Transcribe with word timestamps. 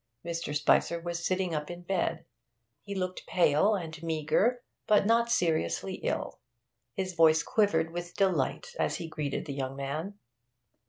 Mr. 0.25 0.55
Spicer 0.55 0.99
was 0.99 1.23
sitting 1.23 1.53
up 1.53 1.69
in 1.69 1.83
bed; 1.83 2.25
he 2.81 2.95
looked 2.95 3.27
pale 3.27 3.75
and 3.75 4.01
meagre, 4.01 4.63
but 4.87 5.05
not 5.05 5.29
seriously 5.29 5.93
ill; 5.97 6.39
his 6.95 7.13
voice 7.13 7.43
quivered 7.43 7.91
with 7.91 8.15
delight 8.15 8.73
as 8.79 8.95
he 8.95 9.07
greeted 9.07 9.45
the 9.45 9.53
young 9.53 9.75
man. 9.75 10.17